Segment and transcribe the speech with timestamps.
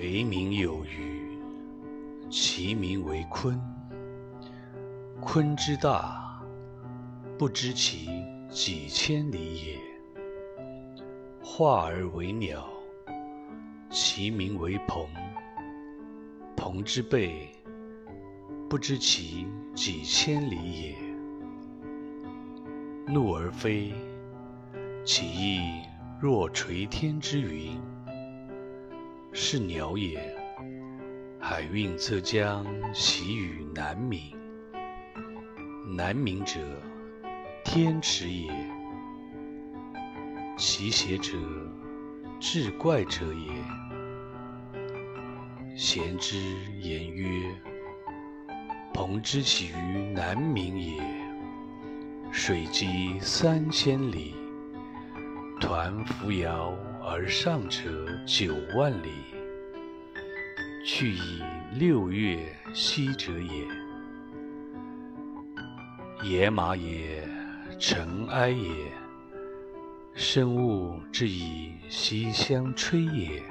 [0.00, 1.38] 北冥有鱼，
[2.30, 3.60] 其名为鲲。
[5.20, 6.42] 鲲之大，
[7.36, 8.08] 不知其
[8.48, 9.78] 几千里也。
[11.42, 12.66] 化而为鸟，
[13.90, 15.06] 其名为鹏。
[16.56, 17.50] 鹏之背，
[18.70, 20.96] 不知其几千里也。
[23.06, 23.92] 怒而飞，
[25.04, 25.82] 其翼
[26.18, 27.78] 若垂天之云。
[29.32, 30.20] 是鸟也，
[31.38, 34.34] 海运则将徙于南冥。
[35.96, 36.60] 南冥者，
[37.64, 38.52] 天池也。
[40.56, 41.38] 其邪者，
[42.40, 43.52] 志怪者也。
[45.76, 46.36] 贤之
[46.80, 47.54] 言曰
[48.92, 51.00] ：“鹏之起于南冥也，
[52.32, 54.34] 水击三千里，
[55.60, 56.74] 抟扶摇
[57.12, 59.08] 而上者九万里，
[60.86, 62.38] 去以六月
[62.72, 63.66] 息者也。
[66.22, 67.28] 野马也，
[67.80, 68.70] 尘埃也，
[70.14, 73.42] 生物之以息相吹也。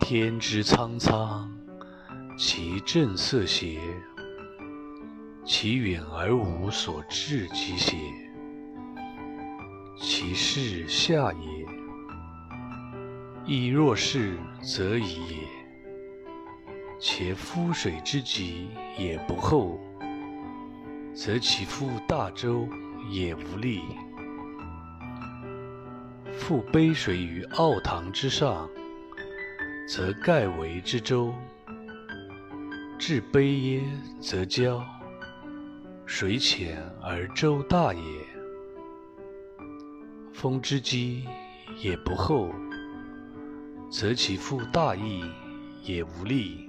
[0.00, 1.52] 天之苍苍，
[2.38, 3.78] 其正色邪？
[5.44, 7.98] 其远而无所至其邪？
[10.04, 11.64] 其势下也。
[13.46, 15.36] 亦若是，则已也。
[16.98, 19.78] 且夫水之极也不厚，
[21.14, 22.68] 则其覆大舟
[23.10, 23.80] 也无力。
[26.32, 28.68] 复杯水于奥堂之上，
[29.88, 31.32] 则盖为之舟。
[32.98, 33.82] 至杯耶，
[34.20, 34.84] 则交。
[36.06, 38.31] 水浅而舟大也。
[40.42, 41.24] 风之积
[41.78, 42.50] 也不厚，
[43.88, 45.22] 则其覆大翼
[45.84, 46.68] 也无力。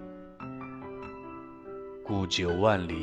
[2.03, 2.95] 故九万里，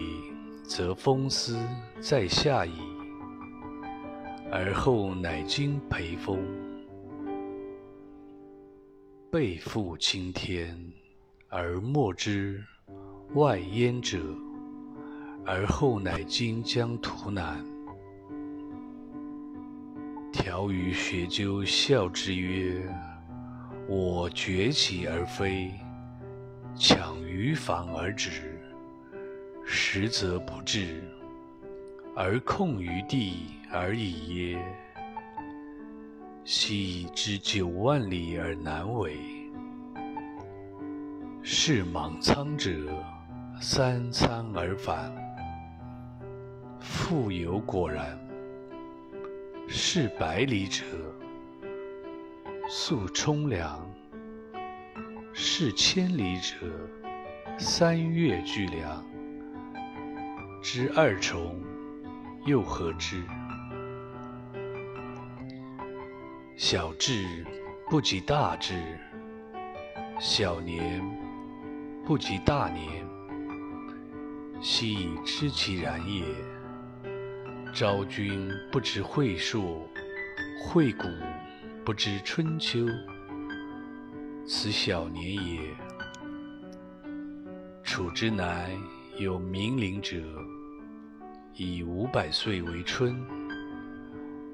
[0.62, 1.58] 则风思
[2.00, 2.78] 在下矣，
[4.52, 6.38] 而后乃经培风。
[9.28, 10.80] 背负青天
[11.48, 12.64] 而莫之
[13.34, 14.20] 外焉者，
[15.44, 17.60] 而后乃经将图南。
[20.42, 22.82] 条鱼学究笑之曰
[23.86, 25.70] ：“我崛起而飞，
[26.74, 28.58] 抢鱼反而止。”
[29.66, 31.04] 实则不至，
[32.16, 34.64] 而控于地而已耶？
[36.42, 39.18] 昔以之九万里而难为。
[41.42, 42.70] 是莽苍者，
[43.60, 45.12] 三餐而返。
[46.80, 48.18] 复有果然。
[49.72, 50.82] 是百里者，
[52.68, 53.88] 速冲凉。
[55.32, 56.56] 是千里者，
[57.56, 59.06] 三月俱凉。
[60.60, 61.62] 知二重，
[62.46, 63.22] 又何知？
[66.56, 67.46] 小智
[67.88, 68.98] 不及大智，
[70.18, 71.00] 小年
[72.04, 73.06] 不及大年。
[74.60, 76.24] 昔已知其然也。
[77.72, 79.88] 昭君不知晦朔，
[80.62, 81.08] 惠谷
[81.84, 82.86] 不知春秋。
[84.46, 85.60] 此小年也。
[87.82, 88.70] 楚之南。
[89.18, 90.16] 有冥灵者，
[91.54, 93.22] 以五百岁为春，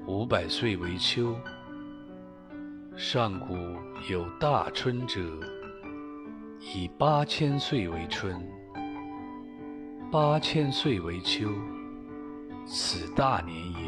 [0.09, 1.39] 五百岁为秋。
[2.97, 3.55] 上古
[4.11, 5.21] 有大春者，
[6.59, 8.45] 以八千岁为春，
[10.11, 11.49] 八千岁为秋。
[12.67, 13.79] 此大年也。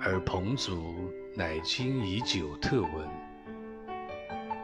[0.00, 3.08] 而彭祖乃今以久特闻，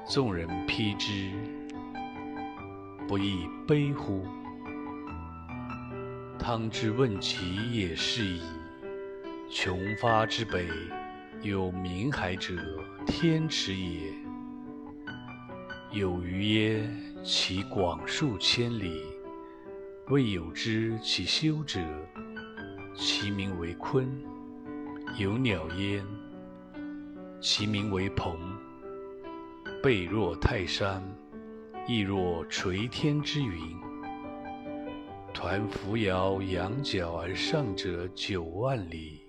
[0.08, 1.32] 众人披之。
[3.08, 4.24] 不亦悲乎？
[6.38, 8.40] 汤之问疾也是矣。
[9.50, 10.68] 穷发之北，
[11.42, 12.54] 有冥海者，
[13.04, 14.12] 天池也。
[15.90, 16.88] 有鱼耶？
[17.24, 19.02] 其广数千里，
[20.10, 21.80] 未有知其修者。
[22.96, 24.08] 其名为鲲。
[25.16, 26.04] 有鸟焉？
[27.40, 28.36] 其名为鹏。
[29.80, 31.00] 背若泰山。
[31.86, 33.76] 翼若垂天之云，
[35.32, 39.22] 抟扶摇，羊角而上者九万里，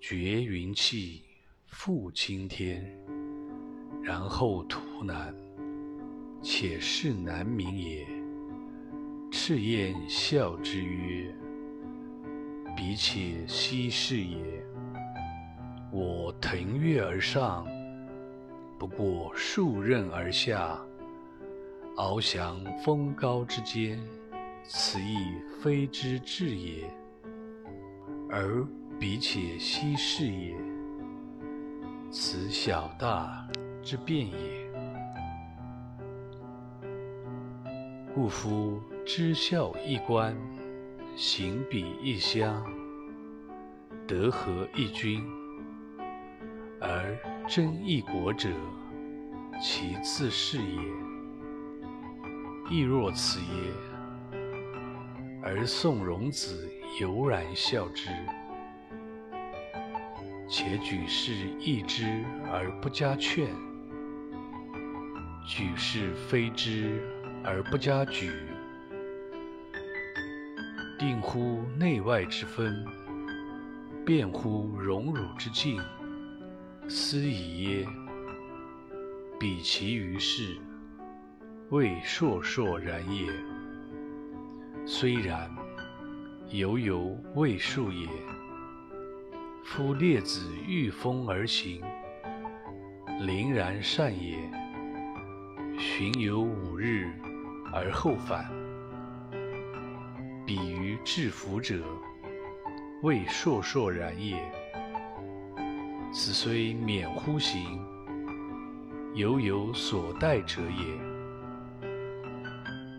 [0.00, 1.22] 绝云气，
[1.70, 2.84] 覆青天，
[4.02, 5.34] 然后图南。
[6.42, 8.17] 且是南冥也。
[9.30, 11.34] 赤焰笑之曰
[12.74, 14.64] ：“彼且奚是也？
[15.90, 17.66] 我腾跃而上，
[18.78, 20.78] 不过数仞而下，
[21.96, 24.00] 翱翔风高之间，
[24.64, 26.84] 此亦非之至也，
[28.30, 28.66] 而
[28.98, 30.56] 彼且奚是也？
[32.10, 33.46] 此小大
[33.82, 34.68] 之变也。
[38.14, 38.80] 故夫
[39.10, 40.36] 知孝一官，
[41.16, 42.62] 行比一乡，
[44.06, 45.24] 德合一君，
[46.78, 47.16] 而
[47.48, 48.50] 争一国者，
[49.62, 50.78] 其自是也。
[52.70, 54.36] 亦若此也，
[55.42, 56.70] 而宋荣子
[57.00, 58.10] 犹然笑之。
[60.46, 62.22] 且举世异之
[62.52, 63.48] 而不加劝，
[65.46, 67.02] 举世非之
[67.42, 68.30] 而不加沮，
[70.98, 72.84] 定乎内外之分，
[74.04, 75.80] 辨乎荣辱之境，
[76.88, 77.86] 斯已耶？
[79.38, 80.56] 彼其于世，
[81.70, 83.32] 未硕硕然也。
[84.84, 85.48] 虽然，
[86.50, 88.08] 犹犹未数也。
[89.62, 91.80] 夫列子御风而行，
[93.20, 94.36] 凛然善也。
[95.78, 97.08] 巡游五日
[97.72, 98.50] 而后返，
[100.98, 101.84] 比于至福者，
[103.02, 104.36] 未硕硕然也。
[106.12, 107.80] 此虽免乎行，
[109.14, 111.88] 犹有所待者也。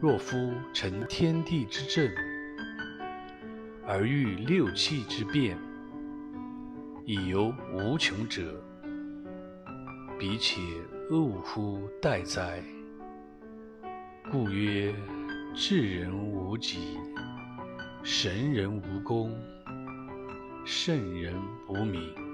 [0.01, 2.09] 若夫承天地之正，
[3.85, 5.57] 而欲六气之变，
[7.05, 8.63] 以犹无穷者，
[10.17, 10.61] 彼且
[11.09, 12.63] 恶乎待哉？
[14.31, 14.93] 故曰：
[15.53, 16.97] 智人无己，
[18.01, 19.37] 神人无功，
[20.65, 21.35] 圣人
[21.67, 22.28] 无名。